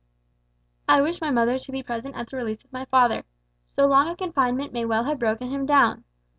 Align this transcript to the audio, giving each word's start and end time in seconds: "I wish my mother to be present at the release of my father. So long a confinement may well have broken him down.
"I 0.89 0.99
wish 0.99 1.21
my 1.21 1.29
mother 1.29 1.59
to 1.59 1.71
be 1.71 1.83
present 1.83 2.15
at 2.15 2.31
the 2.31 2.37
release 2.37 2.63
of 2.65 2.73
my 2.73 2.85
father. 2.85 3.23
So 3.69 3.85
long 3.85 4.07
a 4.09 4.15
confinement 4.15 4.73
may 4.73 4.83
well 4.83 5.03
have 5.03 5.19
broken 5.19 5.51
him 5.51 5.67
down. 5.67 6.05